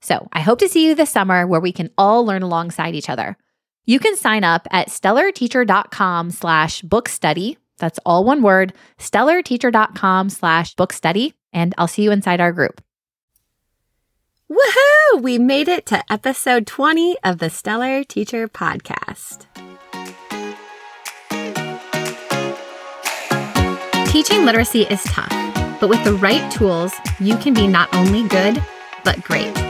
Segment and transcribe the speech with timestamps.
[0.00, 3.10] So I hope to see you this summer where we can all learn alongside each
[3.10, 3.36] other.
[3.86, 7.58] You can sign up at stellarteacher.com slash book study.
[7.78, 11.34] That's all one word, stellarteacher.com slash book study.
[11.52, 12.80] And I'll see you inside our group.
[14.50, 15.22] Woohoo!
[15.22, 19.46] We made it to episode 20 of the Stellar Teacher Podcast.
[24.06, 25.30] Teaching literacy is tough,
[25.80, 28.62] but with the right tools, you can be not only good,
[29.04, 29.69] but great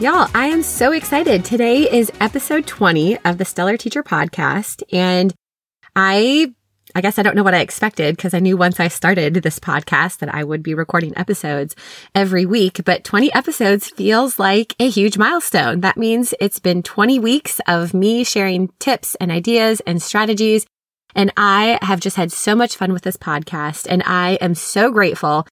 [0.00, 1.44] Y'all, I am so excited.
[1.44, 4.82] Today is episode 20 of the Stellar Teacher podcast.
[4.94, 5.34] And
[5.94, 6.54] I,
[6.94, 9.58] I guess I don't know what I expected because I knew once I started this
[9.58, 11.76] podcast that I would be recording episodes
[12.14, 12.80] every week.
[12.82, 15.82] But 20 episodes feels like a huge milestone.
[15.82, 20.64] That means it's been 20 weeks of me sharing tips and ideas and strategies.
[21.14, 23.86] And I have just had so much fun with this podcast.
[23.86, 25.46] And I am so grateful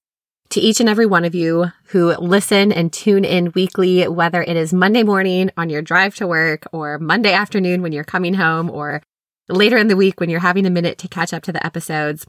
[0.51, 4.55] to each and every one of you who listen and tune in weekly, whether it
[4.55, 8.69] is Monday morning on your drive to work or Monday afternoon when you're coming home
[8.69, 9.01] or
[9.47, 12.25] later in the week when you're having a minute to catch up to the episodes.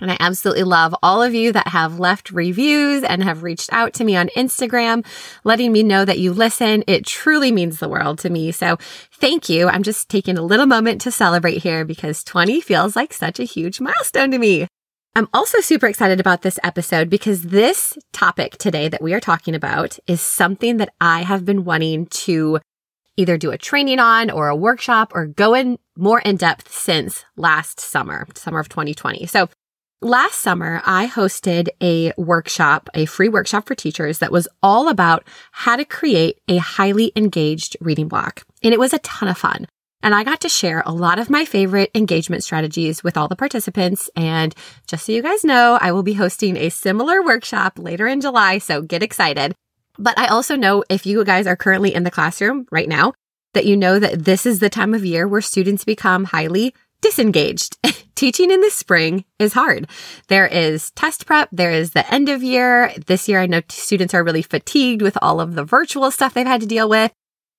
[0.00, 3.92] And I absolutely love all of you that have left reviews and have reached out
[3.94, 5.04] to me on Instagram,
[5.44, 6.84] letting me know that you listen.
[6.86, 8.52] It truly means the world to me.
[8.52, 8.78] So
[9.12, 9.68] thank you.
[9.68, 13.44] I'm just taking a little moment to celebrate here because 20 feels like such a
[13.44, 14.68] huge milestone to me.
[15.16, 19.56] I'm also super excited about this episode because this topic today that we are talking
[19.56, 22.60] about is something that I have been wanting to
[23.16, 27.24] either do a training on or a workshop or go in more in depth since
[27.36, 29.26] last summer, summer of 2020.
[29.26, 29.48] So
[30.00, 35.26] last summer, I hosted a workshop, a free workshop for teachers that was all about
[35.50, 38.44] how to create a highly engaged reading block.
[38.62, 39.66] And it was a ton of fun.
[40.02, 43.36] And I got to share a lot of my favorite engagement strategies with all the
[43.36, 44.08] participants.
[44.16, 44.54] And
[44.86, 48.58] just so you guys know, I will be hosting a similar workshop later in July.
[48.58, 49.54] So get excited.
[49.98, 53.12] But I also know if you guys are currently in the classroom right now,
[53.52, 57.76] that you know that this is the time of year where students become highly disengaged.
[58.14, 59.88] Teaching in the spring is hard.
[60.28, 61.48] There is test prep.
[61.50, 62.92] There is the end of year.
[63.06, 66.46] This year, I know students are really fatigued with all of the virtual stuff they've
[66.46, 67.12] had to deal with.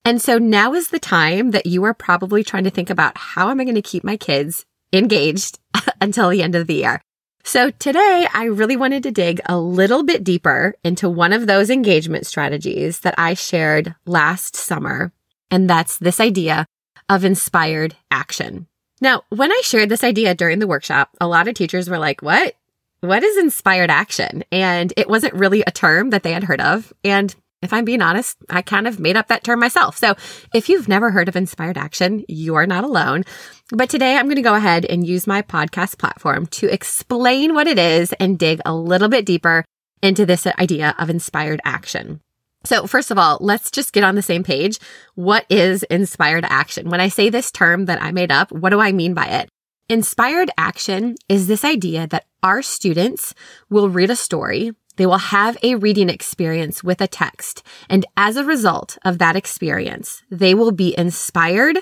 [0.04, 3.50] And so now is the time that you are probably trying to think about how
[3.50, 5.60] am I going to keep my kids engaged
[6.02, 7.02] until the end of the year?
[7.44, 11.70] So today I really wanted to dig a little bit deeper into one of those
[11.70, 15.12] engagement strategies that I shared last summer.
[15.50, 16.66] And that's this idea
[17.10, 18.68] of inspired action.
[19.02, 22.22] Now, when I shared this idea during the workshop, a lot of teachers were like,
[22.22, 22.56] what?
[23.02, 24.44] What is inspired action?
[24.52, 26.94] And it wasn't really a term that they had heard of.
[27.04, 29.98] And if I'm being honest, I kind of made up that term myself.
[29.98, 30.16] So
[30.54, 33.24] if you've never heard of inspired action, you are not alone.
[33.72, 37.68] But today I'm going to go ahead and use my podcast platform to explain what
[37.68, 39.64] it is and dig a little bit deeper
[40.02, 42.22] into this idea of inspired action.
[42.64, 44.80] So first of all, let's just get on the same page.
[45.16, 46.90] What is inspired action?
[46.90, 49.50] When I say this term that I made up, what do I mean by it?
[49.90, 53.34] Inspired action is this idea that our students
[53.70, 54.72] will read a story
[55.02, 57.64] they will have a reading experience with a text.
[57.90, 61.80] And as a result of that experience, they will be inspired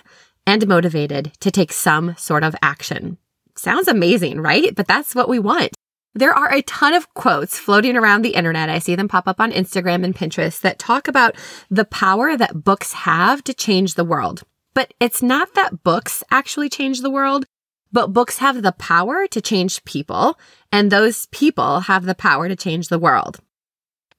[0.48, 3.18] and motivated to take some sort of action.
[3.58, 4.74] Sounds amazing, right?
[4.74, 5.74] But that's what we want.
[6.16, 8.70] There are a ton of quotes floating around the internet.
[8.70, 11.36] I see them pop up on Instagram and Pinterest that talk about
[11.70, 14.44] the power that books have to change the world.
[14.74, 17.46] But it's not that books actually change the world,
[17.92, 20.40] but books have the power to change people,
[20.72, 23.40] and those people have the power to change the world.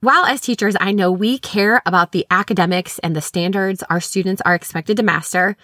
[0.00, 4.40] While as teachers, I know we care about the academics and the standards our students
[4.46, 5.56] are expected to master,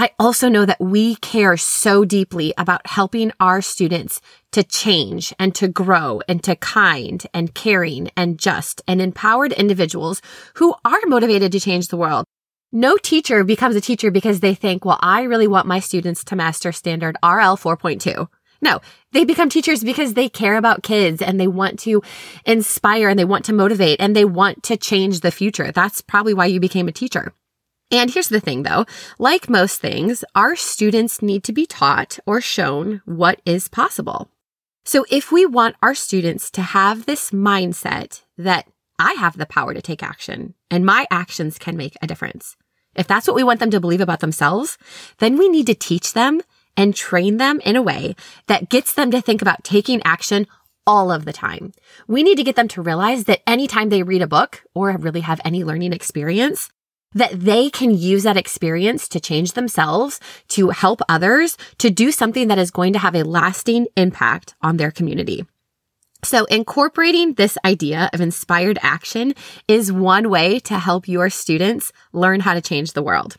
[0.00, 4.20] I also know that we care so deeply about helping our students
[4.52, 10.22] to change and to grow and to kind and caring and just and empowered individuals
[10.54, 12.26] who are motivated to change the world.
[12.72, 16.36] No teacher becomes a teacher because they think, well, I really want my students to
[16.36, 18.28] master standard RL 4.2.
[18.60, 18.80] No,
[19.12, 22.02] they become teachers because they care about kids and they want to
[22.44, 25.72] inspire and they want to motivate and they want to change the future.
[25.72, 27.32] That's probably why you became a teacher.
[27.90, 28.84] And here's the thing though,
[29.18, 34.30] like most things, our students need to be taught or shown what is possible.
[34.84, 38.66] So if we want our students to have this mindset that
[38.98, 42.56] I have the power to take action and my actions can make a difference.
[42.94, 44.76] If that's what we want them to believe about themselves,
[45.18, 46.42] then we need to teach them
[46.76, 48.16] and train them in a way
[48.46, 50.46] that gets them to think about taking action
[50.86, 51.72] all of the time.
[52.06, 55.20] We need to get them to realize that anytime they read a book or really
[55.20, 56.70] have any learning experience,
[57.14, 60.18] that they can use that experience to change themselves,
[60.48, 64.76] to help others, to do something that is going to have a lasting impact on
[64.76, 65.44] their community.
[66.24, 69.34] So incorporating this idea of inspired action
[69.68, 73.36] is one way to help your students learn how to change the world.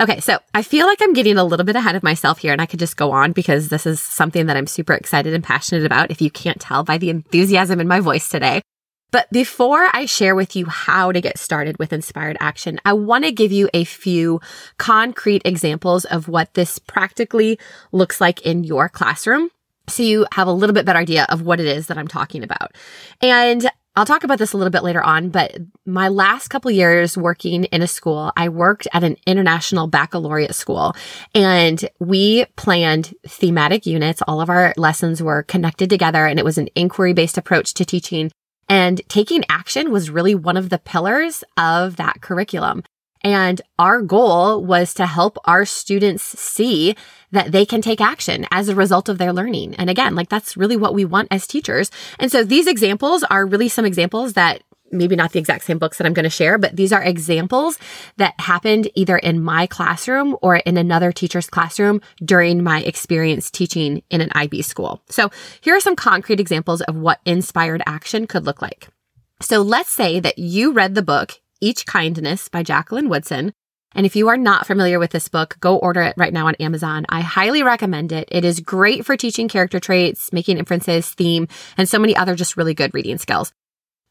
[0.00, 2.62] Okay, so I feel like I'm getting a little bit ahead of myself here and
[2.62, 5.84] I could just go on because this is something that I'm super excited and passionate
[5.84, 8.62] about if you can't tell by the enthusiasm in my voice today.
[9.10, 13.24] But before I share with you how to get started with inspired action, I want
[13.24, 14.40] to give you a few
[14.78, 17.58] concrete examples of what this practically
[17.92, 19.50] looks like in your classroom.
[19.88, 22.42] So you have a little bit better idea of what it is that I'm talking
[22.42, 22.74] about.
[23.20, 27.14] And I'll talk about this a little bit later on, but my last couple years
[27.18, 30.96] working in a school, I worked at an international baccalaureate school
[31.34, 34.22] and we planned thematic units.
[34.26, 37.84] All of our lessons were connected together and it was an inquiry based approach to
[37.84, 38.30] teaching
[38.66, 42.84] and taking action was really one of the pillars of that curriculum.
[43.24, 46.96] And our goal was to help our students see
[47.30, 49.74] that they can take action as a result of their learning.
[49.76, 51.90] And again, like that's really what we want as teachers.
[52.18, 55.98] And so these examples are really some examples that maybe not the exact same books
[55.98, 57.78] that I'm going to share, but these are examples
[58.18, 64.02] that happened either in my classroom or in another teacher's classroom during my experience teaching
[64.10, 65.02] in an IB school.
[65.08, 65.30] So
[65.60, 68.88] here are some concrete examples of what inspired action could look like.
[69.40, 73.52] So let's say that you read the book Each Kindness by Jacqueline Woodson.
[73.94, 76.56] And if you are not familiar with this book, go order it right now on
[76.56, 77.06] Amazon.
[77.08, 78.28] I highly recommend it.
[78.30, 81.48] It is great for teaching character traits, making inferences, theme,
[81.78, 83.52] and so many other just really good reading skills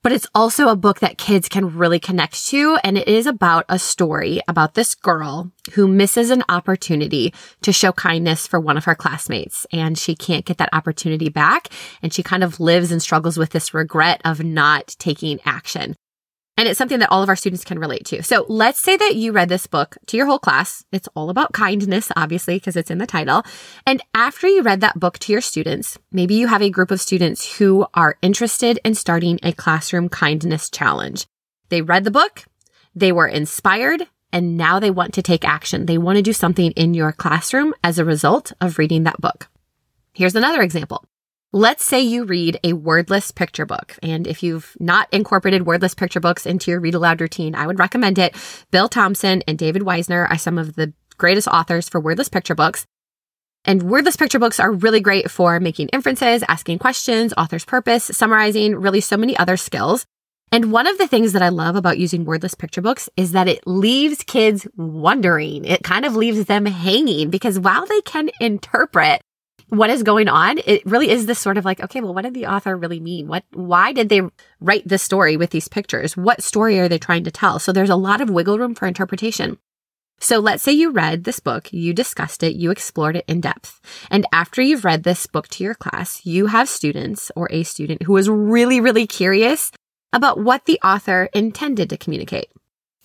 [0.03, 2.77] but it's also a book that kids can really connect to.
[2.83, 7.91] And it is about a story about this girl who misses an opportunity to show
[7.91, 9.67] kindness for one of her classmates.
[9.71, 11.69] And she can't get that opportunity back.
[12.01, 15.95] And she kind of lives and struggles with this regret of not taking action.
[16.61, 18.21] And it's something that all of our students can relate to.
[18.21, 20.85] So let's say that you read this book to your whole class.
[20.91, 23.41] It's all about kindness, obviously, because it's in the title.
[23.87, 27.01] And after you read that book to your students, maybe you have a group of
[27.01, 31.25] students who are interested in starting a classroom kindness challenge.
[31.69, 32.45] They read the book,
[32.93, 35.87] they were inspired, and now they want to take action.
[35.87, 39.49] They want to do something in your classroom as a result of reading that book.
[40.13, 41.05] Here's another example.
[41.53, 43.97] Let's say you read a wordless picture book.
[44.01, 47.77] And if you've not incorporated wordless picture books into your read aloud routine, I would
[47.77, 48.37] recommend it.
[48.71, 52.85] Bill Thomson and David Wiesner are some of the greatest authors for wordless picture books.
[53.65, 58.77] And wordless picture books are really great for making inferences, asking questions, author's purpose, summarizing,
[58.77, 60.05] really so many other skills.
[60.53, 63.49] And one of the things that I love about using wordless picture books is that
[63.49, 65.65] it leaves kids wondering.
[65.65, 69.21] It kind of leaves them hanging because while they can interpret
[69.71, 72.33] what is going on, it really is this sort of like, okay, well, what did
[72.33, 73.29] the author really mean?
[73.29, 74.21] What, why did they
[74.59, 76.17] write this story with these pictures?
[76.17, 77.57] What story are they trying to tell?
[77.57, 79.57] So there's a lot of wiggle room for interpretation.
[80.19, 83.79] So let's say you read this book, you discussed it, you explored it in depth.
[84.11, 88.03] And after you've read this book to your class, you have students or a student
[88.03, 89.71] who is really, really curious
[90.11, 92.49] about what the author intended to communicate.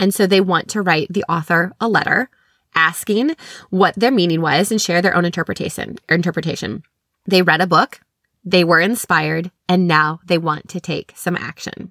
[0.00, 2.28] And so they want to write the author a letter
[2.76, 3.34] asking
[3.70, 6.82] what their meaning was and share their own interpretation interpretation.
[7.26, 8.00] They read a book,
[8.44, 11.90] they were inspired, and now they want to take some action.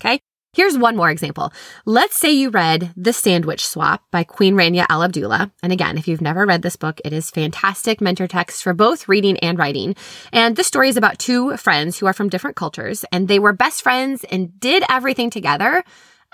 [0.00, 0.20] Okay.
[0.54, 1.52] Here's one more example.
[1.84, 5.50] Let's say you read The Sandwich Swap by Queen Rania Al Abdullah.
[5.64, 9.08] And again, if you've never read this book, it is fantastic mentor text for both
[9.08, 9.96] reading and writing.
[10.32, 13.52] And this story is about two friends who are from different cultures and they were
[13.52, 15.82] best friends and did everything together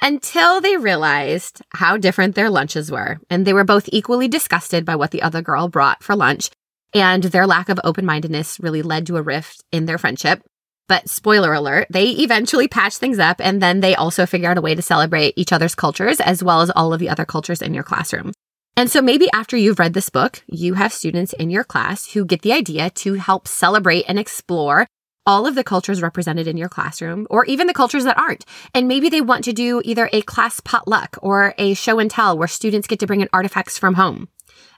[0.02, 3.18] until they realized how different their lunches were.
[3.28, 6.50] And they were both equally disgusted by what the other girl brought for lunch.
[6.94, 10.42] And their lack of open mindedness really led to a rift in their friendship.
[10.88, 14.60] But spoiler alert, they eventually patch things up and then they also figure out a
[14.60, 17.74] way to celebrate each other's cultures as well as all of the other cultures in
[17.74, 18.32] your classroom.
[18.76, 22.24] And so maybe after you've read this book, you have students in your class who
[22.24, 24.86] get the idea to help celebrate and explore
[25.26, 28.44] all of the cultures represented in your classroom or even the cultures that aren't.
[28.74, 32.36] And maybe they want to do either a class potluck or a show and tell
[32.36, 34.28] where students get to bring in artifacts from home.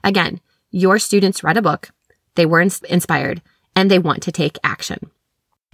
[0.03, 1.89] Again, your students read a book,
[2.35, 3.41] they were ins- inspired,
[3.75, 5.11] and they want to take action.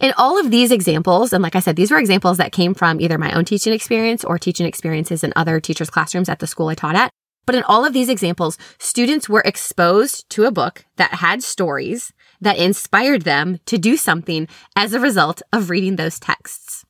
[0.01, 3.01] In all of these examples, and like I said, these were examples that came from
[3.01, 6.69] either my own teaching experience or teaching experiences in other teachers' classrooms at the school
[6.69, 7.11] I taught at.
[7.45, 12.13] But in all of these examples, students were exposed to a book that had stories
[12.41, 16.85] that inspired them to do something as a result of reading those texts.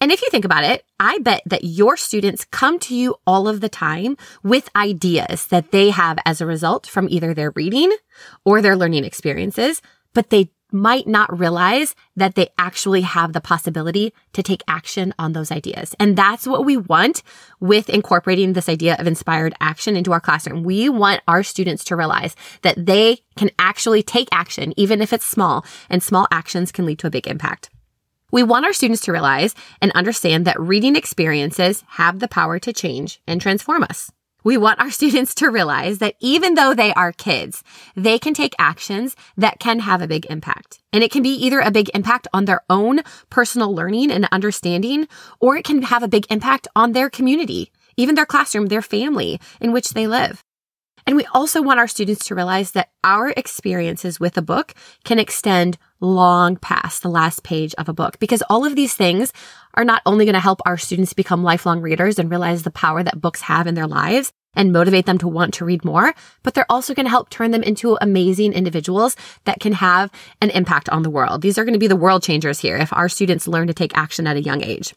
[0.00, 3.46] And if you think about it, I bet that your students come to you all
[3.46, 7.96] of the time with ideas that they have as a result from either their reading
[8.44, 9.80] or their learning experiences,
[10.12, 15.32] but they might not realize that they actually have the possibility to take action on
[15.32, 15.94] those ideas.
[15.98, 17.22] And that's what we want
[17.60, 20.62] with incorporating this idea of inspired action into our classroom.
[20.62, 25.26] We want our students to realize that they can actually take action, even if it's
[25.26, 27.70] small, and small actions can lead to a big impact.
[28.30, 32.72] We want our students to realize and understand that reading experiences have the power to
[32.72, 34.10] change and transform us.
[34.44, 37.62] We want our students to realize that even though they are kids,
[37.96, 40.80] they can take actions that can have a big impact.
[40.92, 45.08] And it can be either a big impact on their own personal learning and understanding,
[45.40, 49.40] or it can have a big impact on their community, even their classroom, their family
[49.60, 50.44] in which they live.
[51.06, 55.18] And we also want our students to realize that our experiences with a book can
[55.18, 59.32] extend long past the last page of a book because all of these things
[59.74, 63.02] are not only going to help our students become lifelong readers and realize the power
[63.02, 66.54] that books have in their lives and motivate them to want to read more, but
[66.54, 70.10] they're also going to help turn them into amazing individuals that can have
[70.40, 71.40] an impact on the world.
[71.40, 73.96] These are going to be the world changers here if our students learn to take
[73.96, 74.94] action at a young age.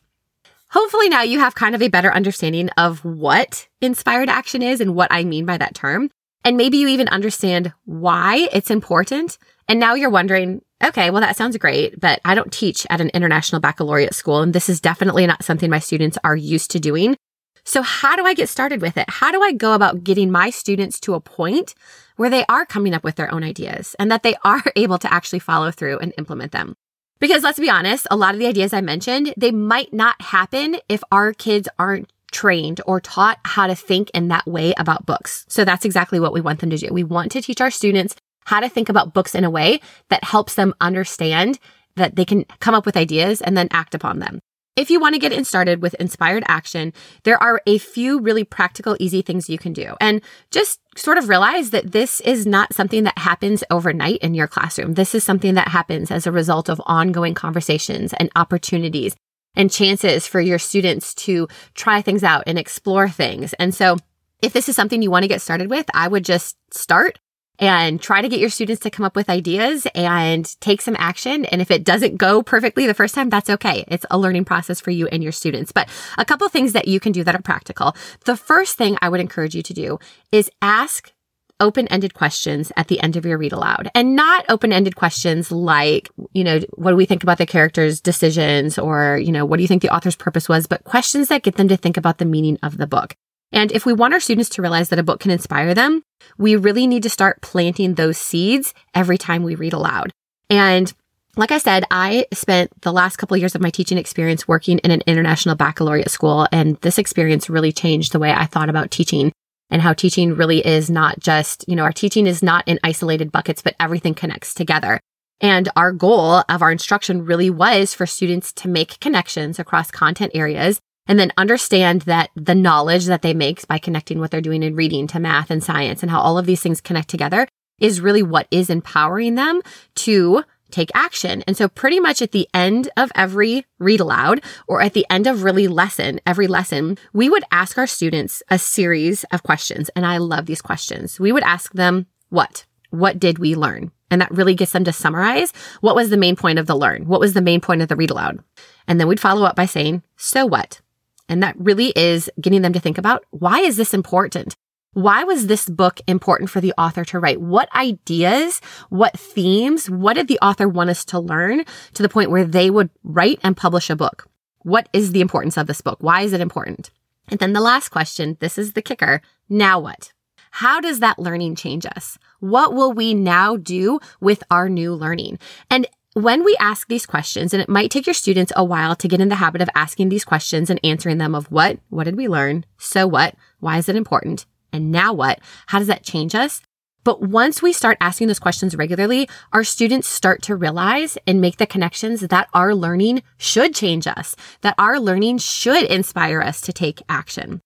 [0.71, 4.95] Hopefully now you have kind of a better understanding of what inspired action is and
[4.95, 6.09] what I mean by that term.
[6.43, 9.37] And maybe you even understand why it's important.
[9.67, 13.09] And now you're wondering, okay, well, that sounds great, but I don't teach at an
[13.09, 14.41] international baccalaureate school.
[14.41, 17.17] And this is definitely not something my students are used to doing.
[17.63, 19.09] So how do I get started with it?
[19.09, 21.73] How do I go about getting my students to a point
[22.15, 25.11] where they are coming up with their own ideas and that they are able to
[25.11, 26.75] actually follow through and implement them?
[27.19, 30.77] Because let's be honest, a lot of the ideas I mentioned, they might not happen
[30.89, 35.45] if our kids aren't trained or taught how to think in that way about books.
[35.47, 36.89] So that's exactly what we want them to do.
[36.91, 40.23] We want to teach our students how to think about books in a way that
[40.23, 41.59] helps them understand
[41.95, 44.39] that they can come up with ideas and then act upon them.
[44.75, 46.91] If you want to get in started with inspired action,
[47.23, 49.95] there are a few really practical, easy things you can do.
[50.01, 50.21] And
[50.51, 54.95] just sort of realize that this is not something that happens overnight in your classroom.
[54.95, 59.15] This is something that happens as a result of ongoing conversations and opportunities
[59.55, 63.53] and chances for your students to try things out and explore things.
[63.53, 63.95] And so
[64.41, 67.19] if this is something you want to get started with, I would just start
[67.59, 71.45] and try to get your students to come up with ideas and take some action.
[71.45, 73.85] And if it doesn't go perfectly the first time, that's okay.
[73.87, 75.71] It's a learning process for you and your students.
[75.71, 77.95] But a couple things that you can do that are practical.
[78.25, 79.99] The first thing I would encourage you to do
[80.31, 81.13] is ask
[81.59, 85.51] open ended questions at the end of your read aloud and not open ended questions
[85.51, 89.57] like, you know, what do we think about the character's decisions or, you know, what
[89.57, 90.67] do you think the author's purpose was?
[90.67, 93.15] But questions that get them to think about the meaning of the book.
[93.55, 96.03] And if we want our students to realize that a book can inspire them,
[96.37, 100.11] we really need to start planting those seeds every time we read aloud.
[100.49, 100.93] And
[101.37, 104.79] like I said, I spent the last couple of years of my teaching experience working
[104.79, 106.47] in an international baccalaureate school.
[106.51, 109.31] And this experience really changed the way I thought about teaching
[109.69, 113.31] and how teaching really is not just, you know, our teaching is not in isolated
[113.31, 114.99] buckets, but everything connects together.
[115.41, 120.31] And our goal of our instruction really was for students to make connections across content
[120.35, 124.63] areas and then understand that the knowledge that they make by connecting what they're doing
[124.63, 127.47] in reading to math and science and how all of these things connect together
[127.79, 129.61] is really what is empowering them
[129.95, 131.43] to take action.
[131.47, 135.27] And so pretty much at the end of every read aloud or at the end
[135.27, 139.89] of really lesson, every lesson, we would ask our students a series of questions.
[139.95, 141.19] And I love these questions.
[141.19, 142.65] We would ask them, what?
[142.89, 143.91] What did we learn?
[144.11, 147.07] And that really gets them to summarize what was the main point of the learn?
[147.07, 148.43] What was the main point of the read aloud?
[148.87, 150.81] And then we'd follow up by saying, so what?
[151.27, 154.55] And that really is getting them to think about why is this important?
[154.93, 157.41] Why was this book important for the author to write?
[157.41, 161.65] What ideas, what themes, what did the author want us to learn
[161.95, 164.29] to the point where they would write and publish a book?
[164.59, 165.97] What is the importance of this book?
[165.99, 166.91] Why is it important?
[167.27, 169.21] And then the last question, this is the kicker.
[169.49, 170.13] Now what?
[170.51, 172.17] How does that learning change us?
[172.39, 175.39] What will we now do with our new learning?
[175.69, 179.07] And when we ask these questions, and it might take your students a while to
[179.09, 182.15] get in the habit of asking these questions and answering them of what, what did
[182.15, 182.63] we learn?
[182.77, 183.35] So what?
[183.59, 184.45] Why is it important?
[184.71, 185.39] And now what?
[185.67, 186.61] How does that change us?
[187.03, 191.57] But once we start asking those questions regularly, our students start to realize and make
[191.57, 196.71] the connections that our learning should change us, that our learning should inspire us to
[196.71, 197.59] take action.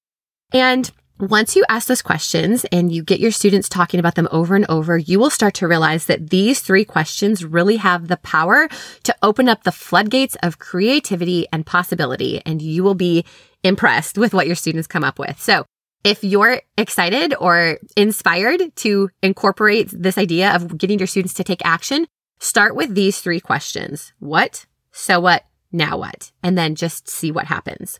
[0.51, 4.55] And once you ask those questions and you get your students talking about them over
[4.55, 8.69] and over, you will start to realize that these three questions really have the power
[9.03, 12.41] to open up the floodgates of creativity and possibility.
[12.45, 13.25] And you will be
[13.63, 15.41] impressed with what your students come up with.
[15.41, 15.65] So
[16.05, 21.65] if you're excited or inspired to incorporate this idea of getting your students to take
[21.65, 22.07] action,
[22.39, 24.13] start with these three questions.
[24.19, 24.65] What?
[24.93, 25.43] So what?
[25.73, 26.31] Now what?
[26.41, 27.99] And then just see what happens.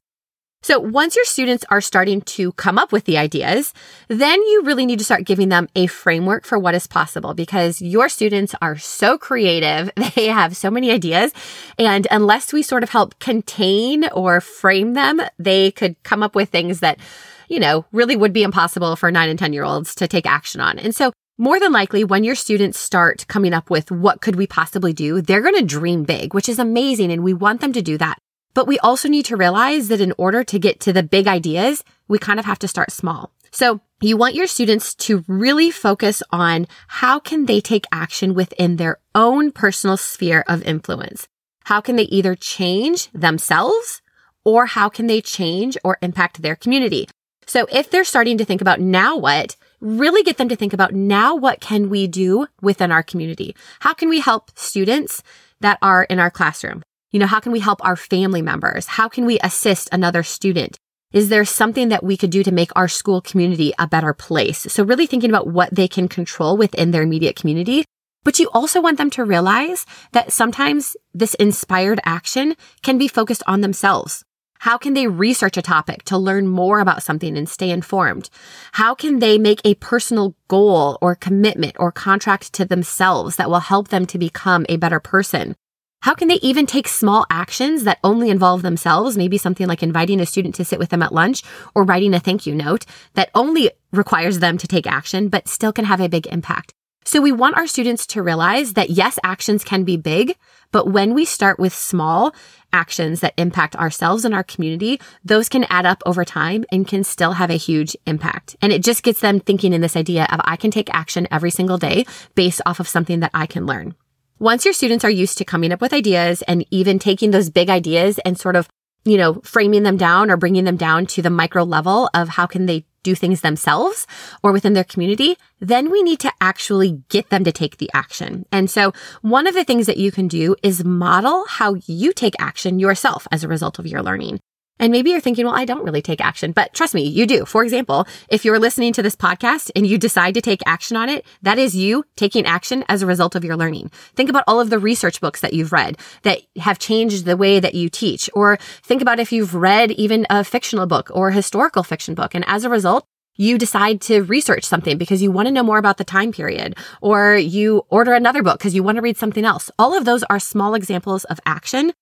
[0.62, 3.74] So once your students are starting to come up with the ideas,
[4.10, 7.82] then you really need to start giving them a framework for what is possible because
[7.82, 9.92] your students are so creative.
[10.16, 11.32] They have so many ideas.
[11.78, 16.50] And unless we sort of help contain or frame them, they could come up with
[16.50, 17.00] things that
[17.48, 20.62] you know, really would be impossible for nine and 10 year olds to take action
[20.62, 20.80] on.
[20.80, 24.46] And so more than likely, when your students start coming up with what could we
[24.46, 27.12] possibly do, they're going to dream big, which is amazing.
[27.12, 28.20] And we want them to do that.
[28.54, 31.84] But we also need to realize that in order to get to the big ideas,
[32.08, 33.32] we kind of have to start small.
[33.52, 38.78] So you want your students to really focus on how can they take action within
[38.78, 41.28] their own personal sphere of influence?
[41.66, 44.02] How can they either change themselves
[44.44, 47.08] or how can they change or impact their community?
[47.46, 50.94] So if they're starting to think about now what, really get them to think about
[50.94, 53.56] now what can we do within our community?
[53.80, 55.24] How can we help students
[55.60, 56.84] that are in our classroom?
[57.12, 58.86] You know, how can we help our family members?
[58.86, 60.78] How can we assist another student?
[61.12, 64.72] Is there something that we could do to make our school community a better place?
[64.72, 67.84] So really thinking about what they can control within their immediate community.
[68.24, 73.42] But you also want them to realize that sometimes this inspired action can be focused
[73.48, 74.24] on themselves.
[74.60, 78.30] How can they research a topic to learn more about something and stay informed?
[78.74, 83.62] How can they make a personal goal or commitment or contract to themselves that will
[83.62, 85.56] help them to become a better person?
[86.02, 89.18] How can they even take small actions that only involve themselves?
[89.18, 91.44] Maybe something like inviting a student to sit with them at lunch
[91.76, 92.86] or writing a thank you note
[93.16, 96.74] that only requires them to take action, but still can have a big impact.
[97.04, 100.38] So we want our students to realize that yes, actions can be big,
[100.72, 102.34] but when we start with small
[102.72, 107.04] actions that impact ourselves and our community, those can add up over time and can
[107.04, 108.56] still have a huge impact.
[108.62, 111.52] And it just gets them thinking in this idea of I can take action every
[111.52, 113.96] single day based off of something that I can learn.
[114.40, 117.70] Once your students are used to coming up with ideas and even taking those big
[117.70, 118.70] ideas and sort of
[119.06, 122.46] you know, framing them down or bringing them down to the micro level of how
[122.46, 124.06] can they do things themselves
[124.44, 128.46] or within their community, then we need to actually get them to take the action.
[128.52, 132.36] And so one of the things that you can do is model how you take
[132.40, 134.42] action yourself as a result of your learning.
[134.80, 137.46] And maybe you're thinking, well, I don't really take action, but trust me, you do.
[137.46, 141.10] For example, if you're listening to this podcast and you decide to take action on
[141.10, 143.92] it, that is you taking action as a result of your learning.
[144.16, 147.60] Think about all of the research books that you've read that have changed the way
[147.60, 151.84] that you teach, or think about if you've read even a fictional book or historical
[151.84, 152.34] fiction book.
[152.34, 155.78] And as a result, you decide to research something because you want to know more
[155.78, 159.46] about the time period, or you order another book because you want to read something
[159.46, 159.72] else.
[159.80, 161.94] All of those are small examples of action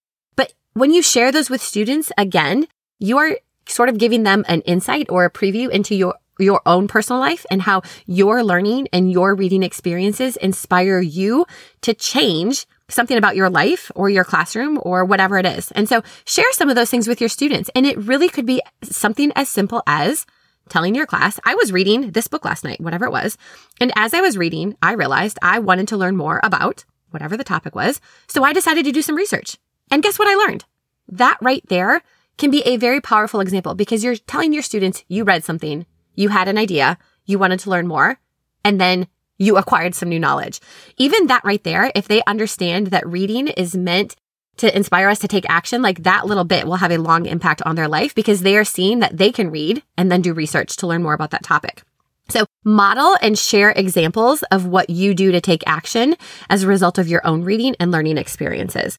[0.78, 2.68] when you share those with students, again,
[3.00, 3.38] you are
[3.68, 7.48] sort of giving them an insight or a preview into your your own personal life
[7.50, 11.48] and how your learning and your reading experiences inspire you
[11.82, 15.72] to change something about your life or your classroom or whatever it is.
[15.72, 17.72] And so share some of those things with your students.
[17.74, 20.28] And it really could be something as simple as
[20.70, 23.36] telling your class, I was reading this book last night, whatever it was.
[23.82, 27.44] And as I was reading, I realized I wanted to learn more about whatever the
[27.44, 28.00] topic was.
[28.28, 29.58] So I decided to do some research.
[29.90, 30.66] And guess what I learned?
[31.08, 32.02] That right there
[32.38, 36.30] can be a very powerful example because you're telling your students you read something, you
[36.30, 38.20] had an idea, you wanted to learn more,
[38.64, 40.60] and then you acquired some new knowledge.
[40.98, 44.16] Even that right there, if they understand that reading is meant
[44.58, 47.62] to inspire us to take action, like that little bit will have a long impact
[47.62, 50.76] on their life because they are seeing that they can read and then do research
[50.78, 51.84] to learn more about that topic.
[52.30, 56.16] So model and share examples of what you do to take action
[56.50, 58.98] as a result of your own reading and learning experiences.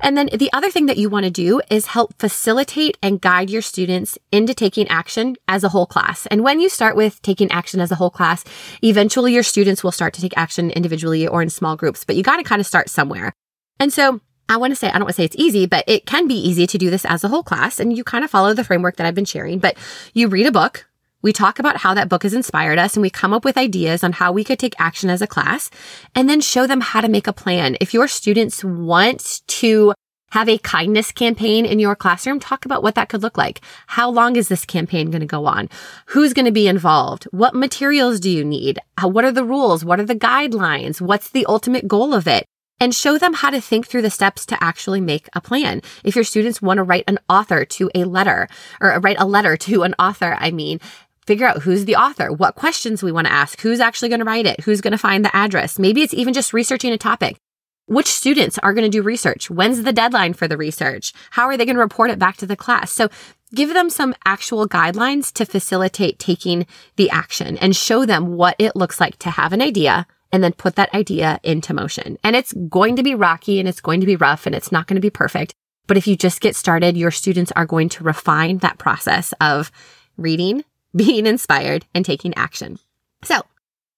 [0.00, 3.50] And then the other thing that you want to do is help facilitate and guide
[3.50, 6.26] your students into taking action as a whole class.
[6.26, 8.44] And when you start with taking action as a whole class,
[8.82, 12.22] eventually your students will start to take action individually or in small groups, but you
[12.22, 13.32] got to kind of start somewhere.
[13.80, 16.06] And so I want to say, I don't want to say it's easy, but it
[16.06, 17.78] can be easy to do this as a whole class.
[17.78, 19.76] And you kind of follow the framework that I've been sharing, but
[20.14, 20.87] you read a book.
[21.20, 24.04] We talk about how that book has inspired us and we come up with ideas
[24.04, 25.68] on how we could take action as a class
[26.14, 27.76] and then show them how to make a plan.
[27.80, 29.94] If your students want to
[30.30, 33.62] have a kindness campaign in your classroom, talk about what that could look like.
[33.88, 35.68] How long is this campaign going to go on?
[36.06, 37.24] Who's going to be involved?
[37.32, 38.78] What materials do you need?
[39.02, 39.84] What are the rules?
[39.84, 41.00] What are the guidelines?
[41.00, 42.46] What's the ultimate goal of it?
[42.80, 45.82] and show them how to think through the steps to actually make a plan.
[46.04, 48.48] If your students want to write an author to a letter
[48.80, 50.80] or write a letter to an author, I mean,
[51.28, 54.24] figure out who's the author, what questions we want to ask, who's actually going to
[54.24, 55.78] write it, who's going to find the address.
[55.78, 57.36] Maybe it's even just researching a topic.
[57.84, 59.50] Which students are going to do research?
[59.50, 61.12] When's the deadline for the research?
[61.32, 62.92] How are they going to report it back to the class?
[62.92, 63.10] So
[63.54, 68.74] give them some actual guidelines to facilitate taking the action and show them what it
[68.74, 72.16] looks like to have an idea and then put that idea into motion.
[72.24, 74.86] And it's going to be rocky and it's going to be rough and it's not
[74.86, 75.52] going to be perfect.
[75.86, 79.70] But if you just get started, your students are going to refine that process of
[80.16, 82.78] reading, being inspired, and taking action.
[83.24, 83.42] So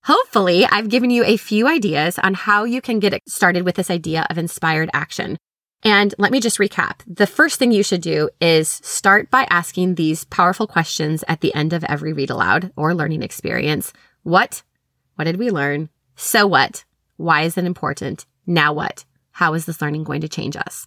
[0.04, 3.90] hopefully I've given you a few ideas on how you can get started with this
[3.90, 5.36] idea of inspired action.
[5.82, 7.00] And let me just recap.
[7.06, 11.54] The first thing you should do is start by asking these powerful questions at the
[11.54, 13.92] end of every read aloud or learning experience.
[14.22, 14.62] What?
[15.14, 15.88] What did we learn?
[16.16, 16.84] So what?
[17.16, 18.26] Why is it important?
[18.46, 19.04] Now what?
[19.32, 20.86] How is this learning going to change us?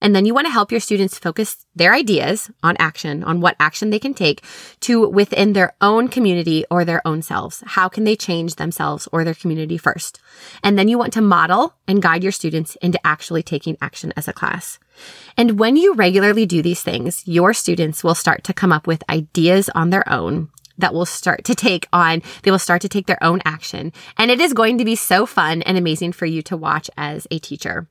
[0.00, 3.56] And then you want to help your students focus their ideas on action, on what
[3.58, 4.44] action they can take
[4.80, 7.62] to within their own community or their own selves.
[7.66, 10.20] How can they change themselves or their community first?
[10.62, 14.28] And then you want to model and guide your students into actually taking action as
[14.28, 14.78] a class.
[15.36, 19.08] And when you regularly do these things, your students will start to come up with
[19.10, 23.06] ideas on their own that will start to take on, they will start to take
[23.06, 23.92] their own action.
[24.16, 27.26] And it is going to be so fun and amazing for you to watch as
[27.30, 27.88] a teacher.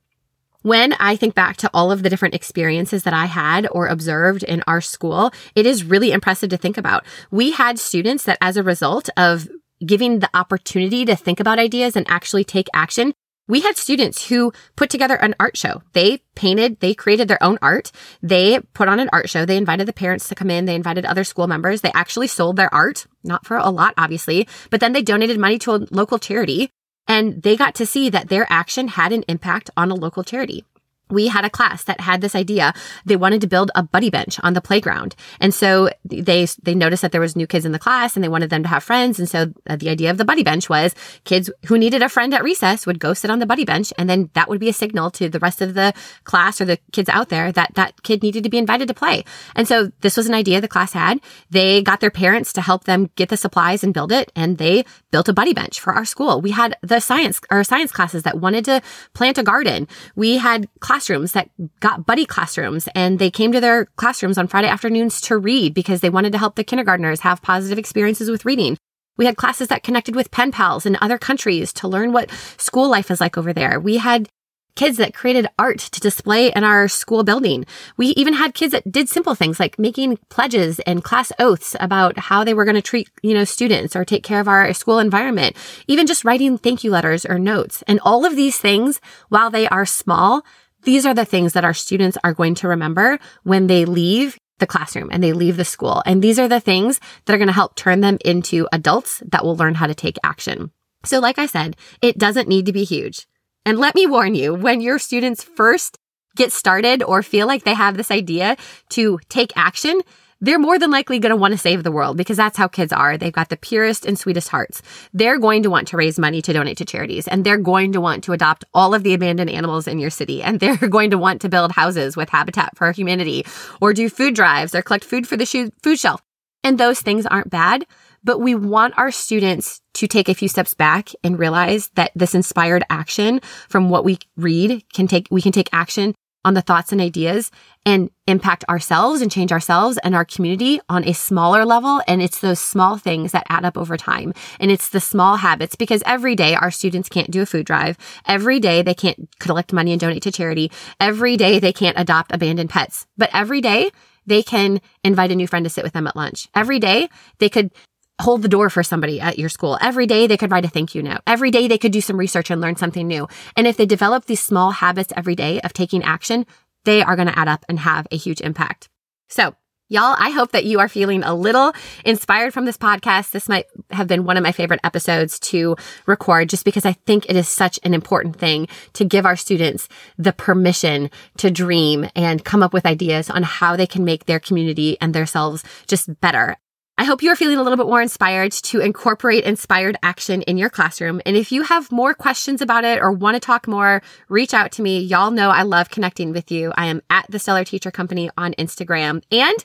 [0.67, 4.43] When I think back to all of the different experiences that I had or observed
[4.43, 7.05] in our school, it is really impressive to think about.
[7.31, 9.47] We had students that as a result of
[9.85, 13.13] giving the opportunity to think about ideas and actually take action,
[13.47, 15.83] we had students who put together an art show.
[15.93, 17.93] They painted, they created their own art.
[18.21, 19.45] They put on an art show.
[19.45, 20.65] They invited the parents to come in.
[20.65, 21.79] They invited other school members.
[21.79, 25.59] They actually sold their art, not for a lot, obviously, but then they donated money
[25.59, 26.71] to a local charity
[27.07, 30.65] and they got to see that their action had an impact on a local charity
[31.09, 32.73] we had a class that had this idea.
[33.05, 35.15] They wanted to build a buddy bench on the playground.
[35.39, 38.29] And so they, they noticed that there was new kids in the class and they
[38.29, 39.19] wanted them to have friends.
[39.19, 42.33] And so uh, the idea of the buddy bench was kids who needed a friend
[42.33, 43.93] at recess would go sit on the buddy bench.
[43.97, 45.93] And then that would be a signal to the rest of the
[46.25, 49.23] class or the kids out there that that kid needed to be invited to play.
[49.55, 51.19] And so this was an idea the class had.
[51.49, 54.31] They got their parents to help them get the supplies and build it.
[54.35, 56.41] And they built a buddy bench for our school.
[56.41, 58.81] We had the science, our science classes that wanted to
[59.13, 59.87] plant a garden.
[60.15, 64.47] We had classes classrooms that got buddy classrooms and they came to their classrooms on
[64.47, 68.45] Friday afternoons to read because they wanted to help the kindergartners have positive experiences with
[68.45, 68.75] reading.
[69.15, 72.89] We had classes that connected with pen pals in other countries to learn what school
[72.89, 73.79] life is like over there.
[73.79, 74.27] We had
[74.75, 77.65] kids that created art to display in our school building.
[77.97, 82.17] We even had kids that did simple things like making pledges and class oaths about
[82.17, 84.97] how they were going to treat, you know, students or take care of our school
[84.97, 85.57] environment.
[85.87, 87.83] Even just writing thank you letters or notes.
[87.87, 90.43] And all of these things, while they are small,
[90.83, 94.67] these are the things that our students are going to remember when they leave the
[94.67, 96.01] classroom and they leave the school.
[96.05, 99.43] And these are the things that are going to help turn them into adults that
[99.43, 100.71] will learn how to take action.
[101.03, 103.27] So like I said, it doesn't need to be huge.
[103.65, 105.97] And let me warn you, when your students first
[106.35, 108.55] get started or feel like they have this idea
[108.89, 110.01] to take action,
[110.39, 112.93] they're more than likely going to want to save the world because that's how kids
[112.93, 113.17] are.
[113.17, 114.81] They've got the purest and sweetest hearts.
[115.13, 118.01] They're going to want to raise money to donate to charities and they're going to
[118.01, 121.17] want to adopt all of the abandoned animals in your city and they're going to
[121.17, 123.45] want to build houses with Habitat for Humanity
[123.81, 126.21] or do food drives or collect food for the food shelf.
[126.63, 127.85] And those things aren't bad,
[128.23, 132.35] but we want our students to take a few steps back and realize that this
[132.35, 136.13] inspired action from what we read can take, we can take action
[136.45, 137.51] on the thoughts and ideas
[137.85, 142.01] and impact ourselves and change ourselves and our community on a smaller level.
[142.07, 144.33] And it's those small things that add up over time.
[144.59, 147.97] And it's the small habits because every day our students can't do a food drive.
[148.25, 150.71] Every day they can't collect money and donate to charity.
[150.99, 153.91] Every day they can't adopt abandoned pets, but every day
[154.25, 156.47] they can invite a new friend to sit with them at lunch.
[156.53, 157.71] Every day they could
[158.19, 159.77] hold the door for somebody at your school.
[159.81, 161.21] Every day they could write a thank you note.
[161.27, 163.27] Every day they could do some research and learn something new.
[163.55, 166.45] And if they develop these small habits every day of taking action,
[166.85, 168.89] they are going to add up and have a huge impact.
[169.29, 169.55] So
[169.89, 171.71] Y'all, I hope that you are feeling a little
[172.03, 173.31] inspired from this podcast.
[173.31, 177.25] This might have been one of my favorite episodes to record just because I think
[177.29, 182.43] it is such an important thing to give our students the permission to dream and
[182.43, 186.57] come up with ideas on how they can make their community and themselves just better.
[186.99, 190.57] I hope you are feeling a little bit more inspired to incorporate inspired action in
[190.57, 191.21] your classroom.
[191.27, 194.71] And if you have more questions about it or want to talk more, reach out
[194.73, 194.99] to me.
[194.99, 196.73] Y'all know I love connecting with you.
[196.75, 199.55] I am at the Stellar Teacher Company on Instagram and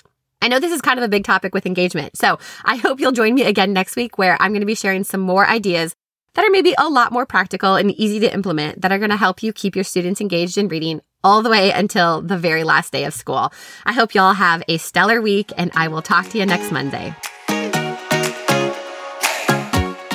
[0.42, 2.18] I know this is kind of a big topic with engagement.
[2.18, 5.03] So I hope you'll join me again next week where I'm going to be sharing
[5.03, 5.95] some more ideas
[6.35, 9.16] that are maybe a lot more practical and easy to implement that are going to
[9.16, 12.92] help you keep your students engaged in reading all the way until the very last
[12.92, 13.52] day of school.
[13.85, 17.14] I hope y'all have a stellar week and I will talk to you next Monday.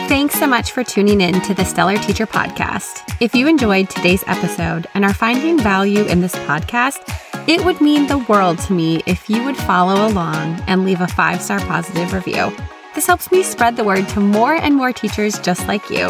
[0.08, 3.02] Thanks so much for tuning in to the Stellar Teacher Podcast.
[3.20, 7.00] If you enjoyed today's episode and are finding value in this podcast,
[7.48, 11.08] it would mean the world to me if you would follow along and leave a
[11.08, 12.56] five star positive review.
[12.96, 16.08] This helps me spread the word to more and more teachers just like you.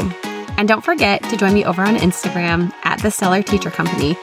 [0.57, 4.15] And don't forget to join me over on Instagram at the Stellar Teacher Company.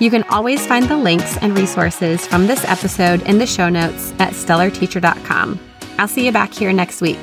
[0.00, 4.12] You can always find the links and resources from this episode in the show notes
[4.18, 5.60] at stellarteacher.com.
[5.98, 7.18] I'll see you back here next week.